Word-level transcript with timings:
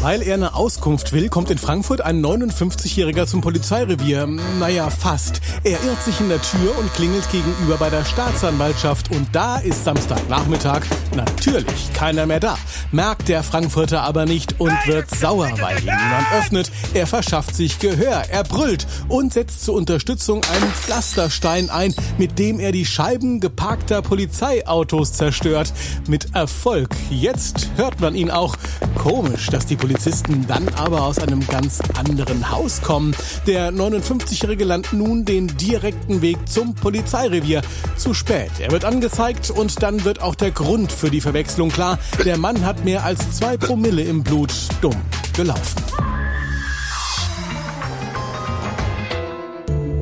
Weil 0.00 0.22
er 0.22 0.34
eine 0.34 0.54
Auskunft 0.54 1.12
will, 1.12 1.28
kommt 1.28 1.50
in 1.50 1.58
Frankfurt 1.58 2.00
ein 2.00 2.24
59-Jähriger 2.24 3.26
zum 3.26 3.40
Polizeirevier. 3.40 4.26
Naja, 4.58 4.90
fast. 4.90 5.40
Er 5.62 5.82
irrt 5.82 6.02
sich 6.02 6.20
in 6.20 6.28
der 6.28 6.42
Tür 6.42 6.76
und 6.78 6.92
klingelt 6.94 7.30
gegenüber 7.30 7.76
bei 7.78 7.90
der 7.90 8.04
Staatsanwaltschaft. 8.04 9.10
Und 9.10 9.28
da 9.32 9.56
ist 9.56 9.84
Samstagnachmittag 9.84 10.82
natürlich 11.16 11.92
keiner 11.94 12.26
mehr 12.26 12.40
da. 12.40 12.58
Merkt 12.92 13.28
der 13.28 13.42
Frankfurter 13.42 14.02
aber 14.02 14.26
nicht 14.26 14.60
und 14.60 14.74
wird 14.86 15.08
sauer, 15.10 15.50
weil 15.60 15.78
ihm 15.78 15.84
niemand 15.84 16.32
öffnet. 16.34 16.70
Er 16.92 17.06
verschafft 17.06 17.54
sich 17.54 17.78
Gehör, 17.78 18.24
er 18.28 18.44
brüllt 18.44 18.86
und 19.08 19.32
setzt 19.32 19.64
zur 19.64 19.74
Unterstützung 19.74 20.42
einen 20.44 20.72
Pflasterstein 20.72 21.70
ein, 21.70 21.94
mit 22.18 22.38
dem 22.38 22.60
er 22.60 22.72
die 22.72 22.86
Scheiben 22.86 23.40
geparkter 23.40 24.02
Polizeiautos 24.02 25.12
zerstört. 25.14 25.72
Mit 26.08 26.34
Erfolg. 26.34 26.90
Jetzt 27.10 27.68
hört 27.76 28.00
man 28.00 28.14
ihn 28.14 28.30
auch. 28.30 28.56
Komisch, 28.96 29.46
dass 29.46 29.66
die 29.66 29.73
Polizisten 29.76 30.46
dann 30.46 30.68
aber 30.70 31.02
aus 31.02 31.18
einem 31.18 31.46
ganz 31.46 31.80
anderen 31.96 32.50
Haus 32.50 32.82
kommen. 32.82 33.14
Der 33.46 33.72
59-Jährige 33.72 34.64
landet 34.64 34.92
nun 34.92 35.24
den 35.24 35.48
direkten 35.56 36.22
Weg 36.22 36.36
zum 36.48 36.74
Polizeirevier. 36.74 37.62
Zu 37.96 38.14
spät. 38.14 38.50
Er 38.60 38.70
wird 38.70 38.84
angezeigt 38.84 39.50
und 39.50 39.82
dann 39.82 40.04
wird 40.04 40.20
auch 40.20 40.34
der 40.34 40.50
Grund 40.50 40.92
für 40.92 41.10
die 41.10 41.20
Verwechslung 41.20 41.70
klar. 41.70 41.98
Der 42.24 42.38
Mann 42.38 42.64
hat 42.64 42.84
mehr 42.84 43.04
als 43.04 43.36
zwei 43.36 43.56
Promille 43.56 44.02
im 44.02 44.22
Blut. 44.22 44.52
Dumm 44.80 44.96
gelaufen. 45.34 46.13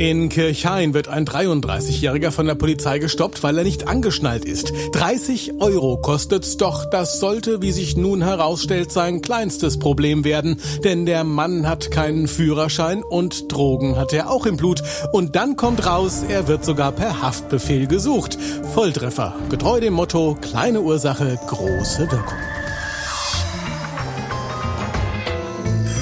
In 0.00 0.30
Kirchhain 0.30 0.94
wird 0.94 1.08
ein 1.08 1.26
33-Jähriger 1.26 2.30
von 2.30 2.46
der 2.46 2.54
Polizei 2.54 2.98
gestoppt, 2.98 3.42
weil 3.42 3.58
er 3.58 3.64
nicht 3.64 3.86
angeschnallt 3.86 4.46
ist. 4.46 4.72
30 4.92 5.60
Euro 5.60 5.98
kostet's 5.98 6.56
doch. 6.56 6.86
Das 6.86 7.20
sollte, 7.20 7.60
wie 7.60 7.70
sich 7.70 7.98
nun 7.98 8.22
herausstellt, 8.22 8.90
sein 8.90 9.20
kleinstes 9.20 9.78
Problem 9.78 10.24
werden. 10.24 10.58
Denn 10.84 11.04
der 11.04 11.22
Mann 11.24 11.68
hat 11.68 11.90
keinen 11.90 12.28
Führerschein 12.28 13.02
und 13.02 13.52
Drogen 13.52 13.96
hat 13.96 14.14
er 14.14 14.30
auch 14.30 14.46
im 14.46 14.56
Blut. 14.56 14.82
Und 15.12 15.36
dann 15.36 15.56
kommt 15.56 15.84
raus, 15.84 16.24
er 16.26 16.48
wird 16.48 16.64
sogar 16.64 16.92
per 16.92 17.20
Haftbefehl 17.20 17.86
gesucht. 17.86 18.38
Volltreffer. 18.72 19.34
Getreu 19.50 19.80
dem 19.80 19.92
Motto, 19.92 20.34
kleine 20.40 20.80
Ursache, 20.80 21.38
große 21.46 22.10
Wirkung. 22.10 22.38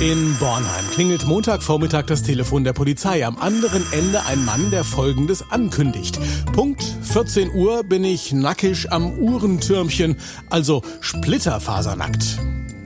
In 0.01 0.37
Bornheim 0.39 0.85
klingelt 0.93 1.27
Montagvormittag 1.27 2.07
das 2.07 2.23
Telefon 2.23 2.63
der 2.63 2.73
Polizei. 2.73 3.27
Am 3.27 3.37
anderen 3.37 3.85
Ende 3.91 4.25
ein 4.27 4.45
Mann, 4.45 4.71
der 4.71 4.85
Folgendes 4.85 5.51
ankündigt. 5.51 6.21
Punkt 6.53 6.85
14 7.03 7.51
Uhr 7.53 7.83
bin 7.83 8.05
ich 8.05 8.33
nackig 8.33 8.93
am 8.93 9.19
Uhrentürmchen, 9.19 10.17
also 10.51 10.83
splitterfasernackt. 11.01 12.39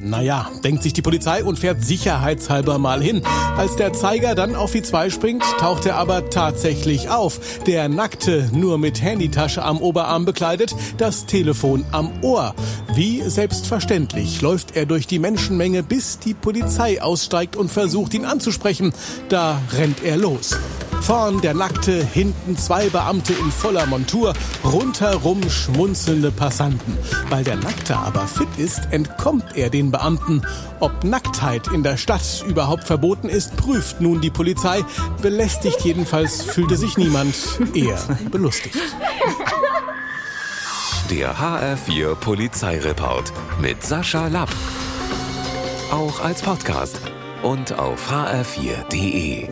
Naja, 0.04 0.50
denkt 0.64 0.82
sich 0.82 0.92
die 0.92 1.00
Polizei 1.00 1.44
und 1.44 1.60
fährt 1.60 1.84
sicherheitshalber 1.84 2.78
mal 2.78 3.00
hin. 3.00 3.22
Als 3.56 3.76
der 3.76 3.92
Zeiger 3.92 4.34
dann 4.34 4.56
auf 4.56 4.72
die 4.72 4.82
2 4.82 5.10
springt, 5.10 5.44
taucht 5.60 5.86
er 5.86 5.94
aber 5.94 6.28
tatsächlich 6.28 7.08
auf. 7.08 7.38
Der 7.66 7.88
Nackte, 7.88 8.50
nur 8.52 8.78
mit 8.78 9.00
Handytasche 9.00 9.62
am 9.62 9.78
Oberarm 9.78 10.24
bekleidet, 10.24 10.74
das 10.98 11.26
Telefon 11.26 11.84
am 11.92 12.10
Ohr. 12.20 12.56
Wie 12.96 13.22
selbstverständlich 13.22 14.40
läuft 14.40 14.74
er 14.74 14.86
durch 14.86 15.06
die 15.06 15.20
Menschenmenge, 15.20 15.84
bis 15.84 16.18
die 16.18 16.34
Polizei 16.34 17.00
aussteigt 17.00 17.54
und 17.54 17.70
versucht 17.70 18.12
ihn 18.14 18.24
anzusprechen. 18.24 18.92
Da 19.28 19.62
rennt 19.72 20.02
er 20.02 20.16
los. 20.16 20.58
Vorn 21.02 21.40
der 21.40 21.52
Nackte, 21.52 22.04
hinten 22.04 22.56
zwei 22.56 22.88
Beamte 22.88 23.32
in 23.32 23.50
voller 23.50 23.86
Montur, 23.86 24.34
rundherum 24.62 25.42
schmunzelnde 25.50 26.30
Passanten. 26.30 26.96
Weil 27.28 27.42
der 27.42 27.56
Nackte 27.56 27.96
aber 27.96 28.28
fit 28.28 28.48
ist, 28.56 28.82
entkommt 28.92 29.56
er 29.56 29.68
den 29.68 29.90
Beamten. 29.90 30.42
Ob 30.78 31.02
Nacktheit 31.02 31.66
in 31.66 31.82
der 31.82 31.96
Stadt 31.96 32.44
überhaupt 32.46 32.84
verboten 32.84 33.28
ist, 33.28 33.56
prüft 33.56 34.00
nun 34.00 34.20
die 34.20 34.30
Polizei. 34.30 34.84
Belästigt 35.20 35.80
jedenfalls 35.80 36.44
fühlte 36.44 36.76
sich 36.76 36.96
niemand, 36.96 37.34
eher 37.74 37.98
belustigt. 38.30 38.78
Der 41.10 41.36
HR4 41.36 42.14
Polizeireport 42.14 43.32
mit 43.60 43.82
Sascha 43.82 44.28
Lapp. 44.28 44.50
Auch 45.90 46.20
als 46.20 46.42
Podcast 46.42 47.00
und 47.42 47.76
auf 47.76 48.08
hr4.de. 48.08 49.48